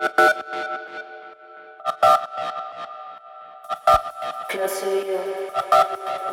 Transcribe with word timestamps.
Close 0.00 0.16
to 4.80 4.88
you, 4.88 5.20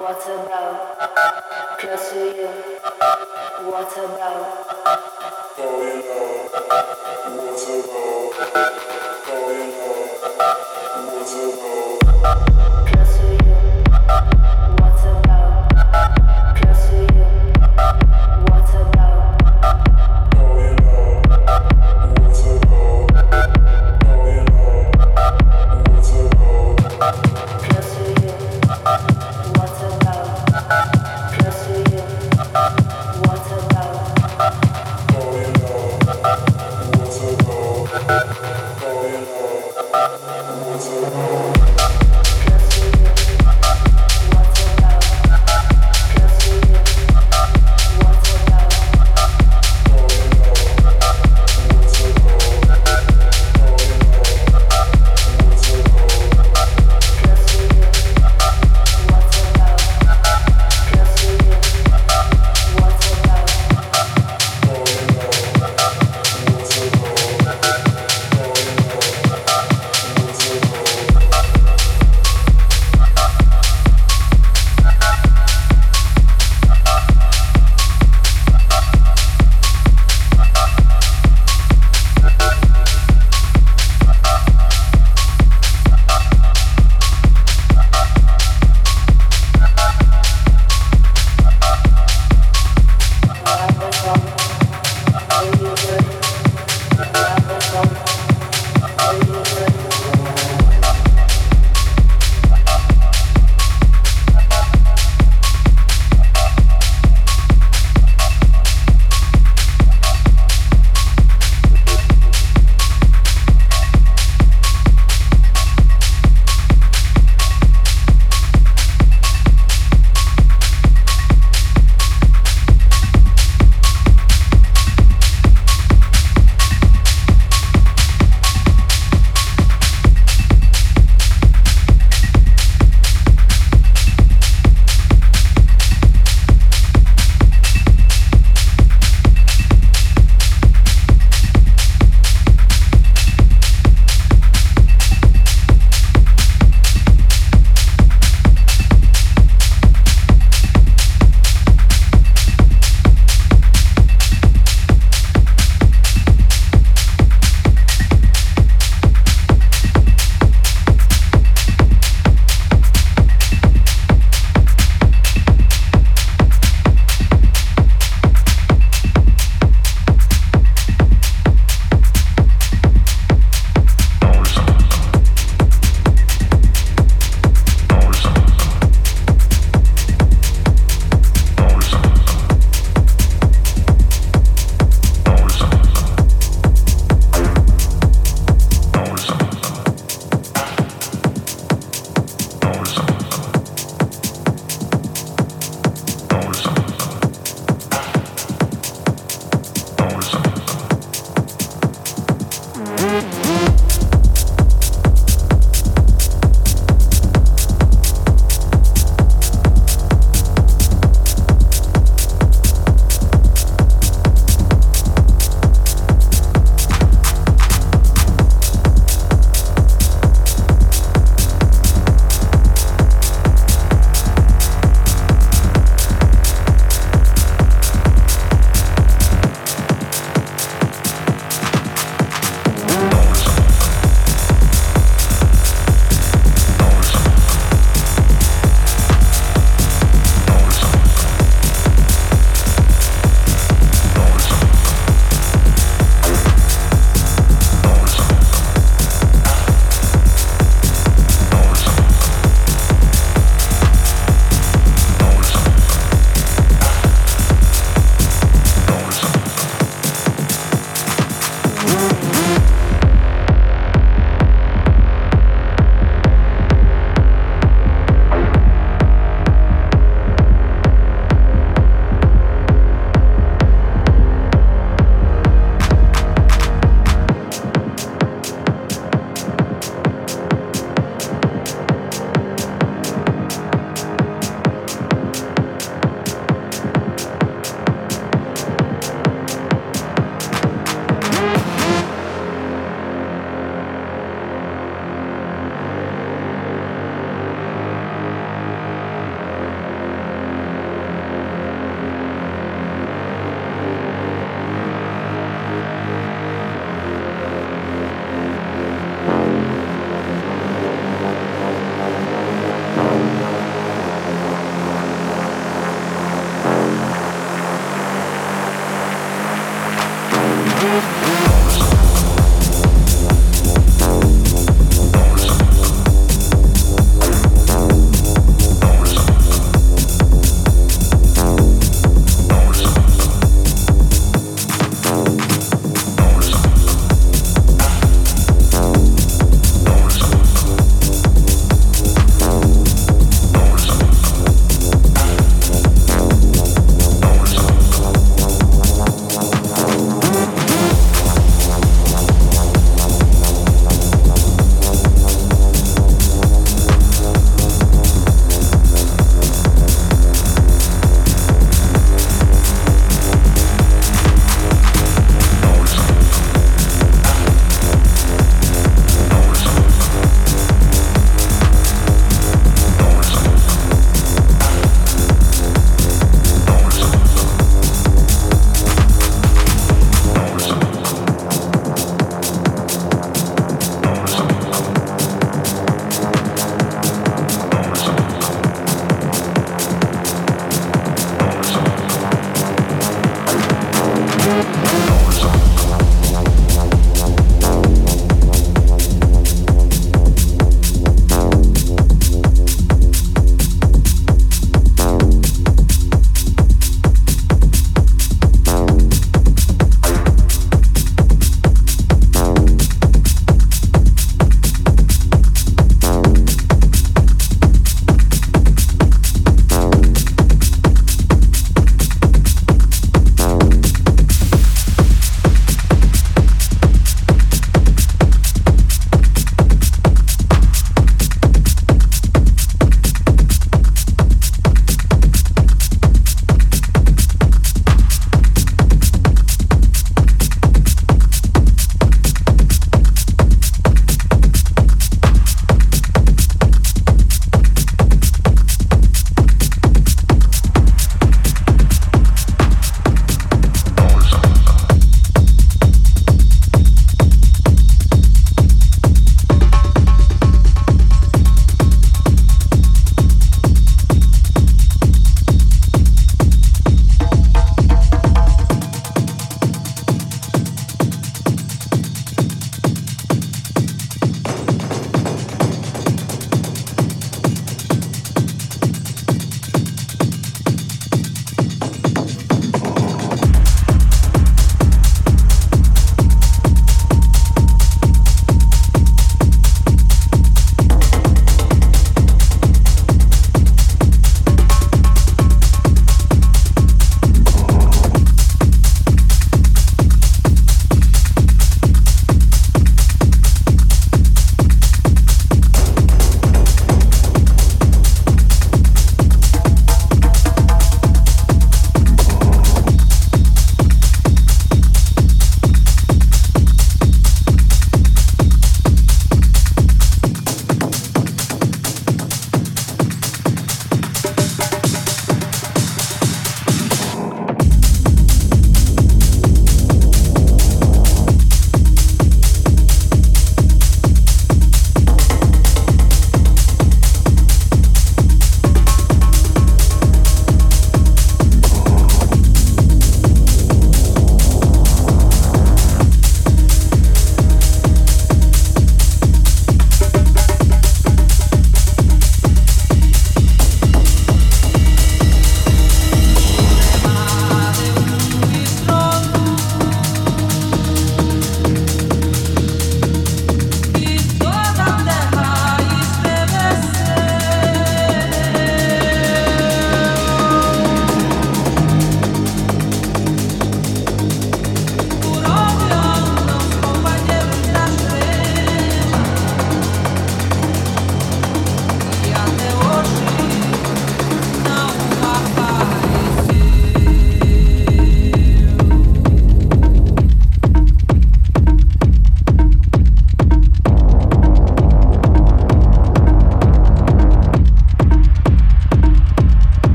what 0.00 0.24
about? 0.24 1.76
Close 1.78 2.08
to 2.12 2.20
you, 2.36 2.48
what 3.68 3.92
about? 3.98 4.42
Going 5.58 6.02
home, 6.08 6.48
what 7.36 7.62
about? 7.68 8.32
Going 9.26 9.72
home, 9.76 10.08
what 11.06 11.32
about? 12.22 12.89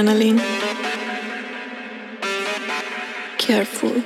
Adrenaline, 0.00 0.40
careful. 3.36 4.02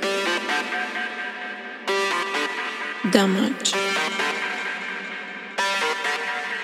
damage, 3.11 3.73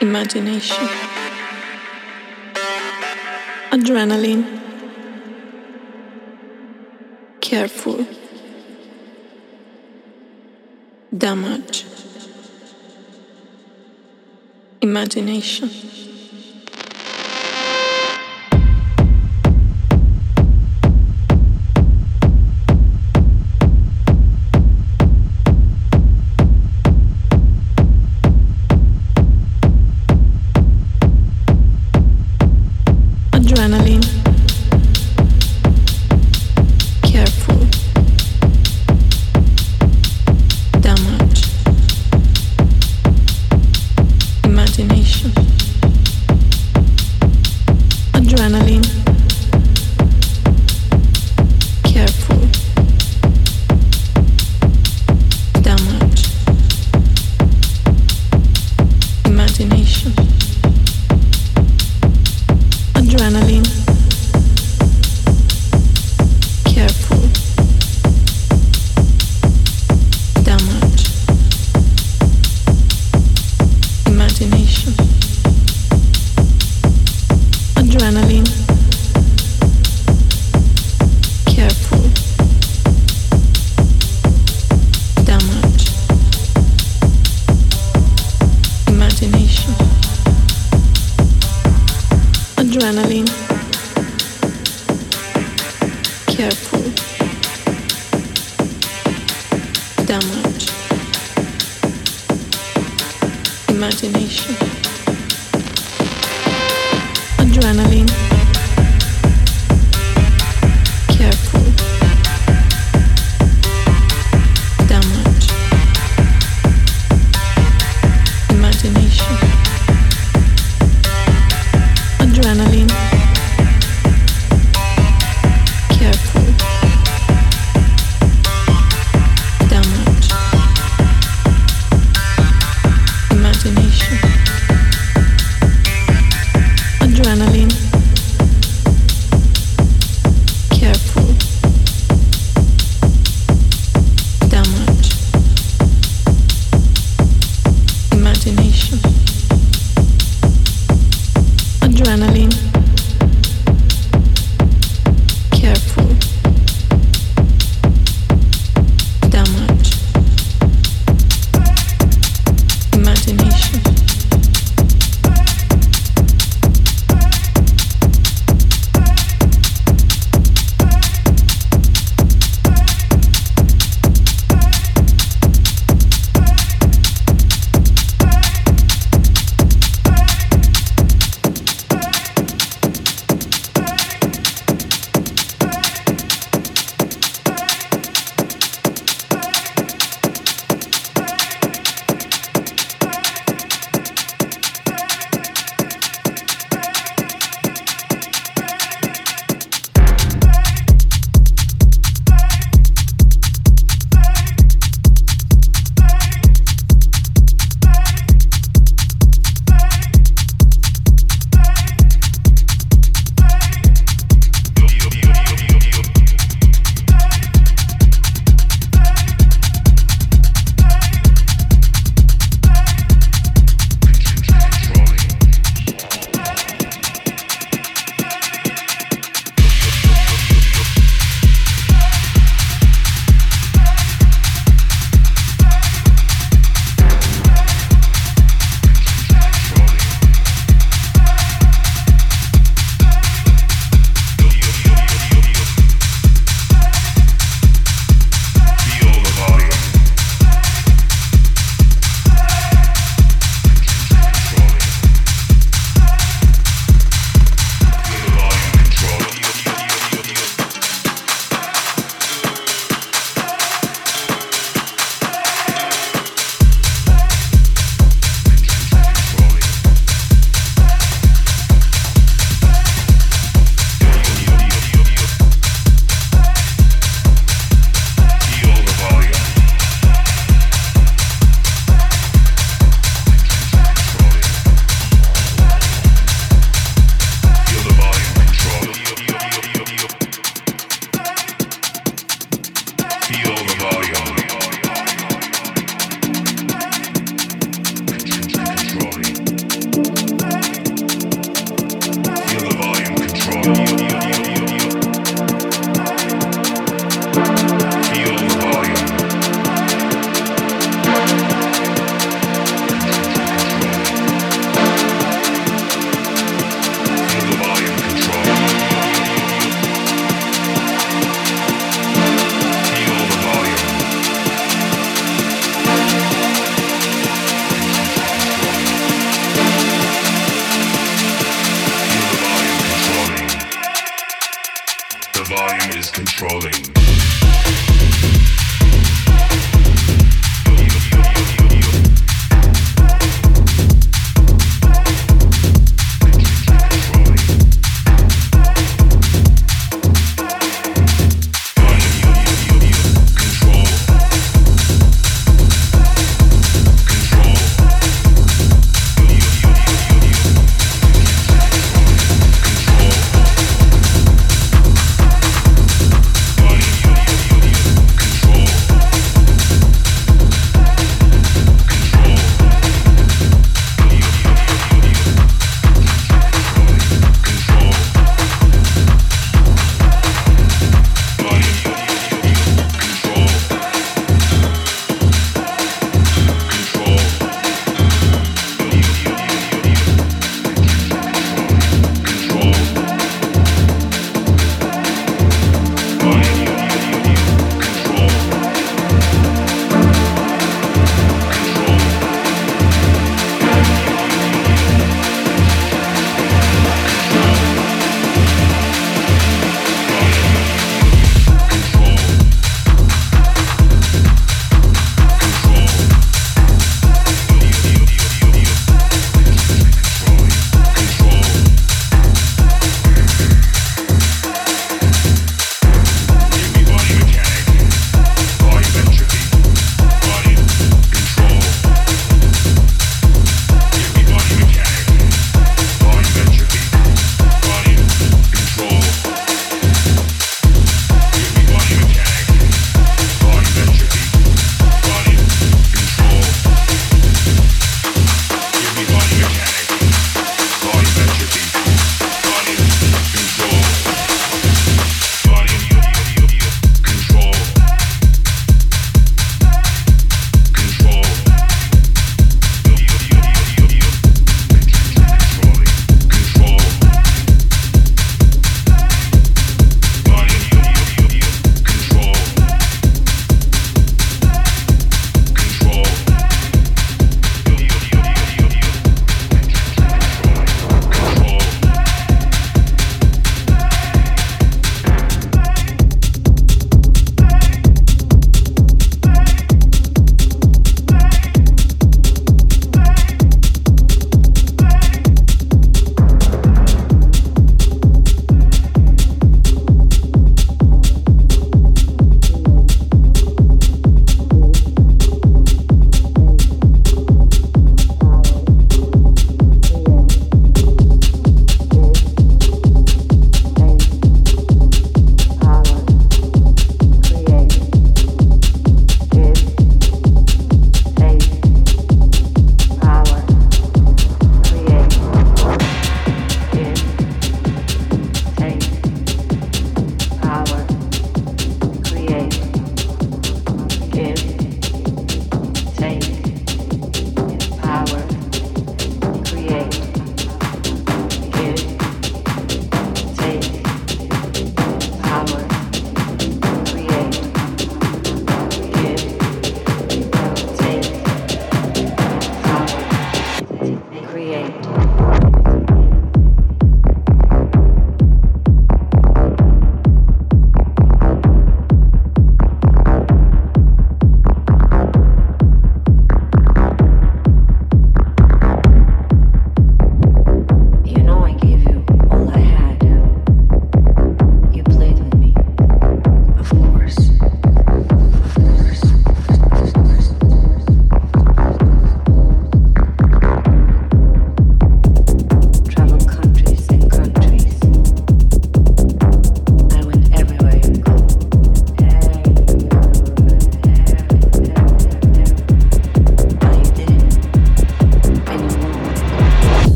imagination, 0.00 0.88
adrenaline, 3.70 4.44
careful, 7.40 8.04
damage, 11.16 11.84
imagination. 14.80 15.70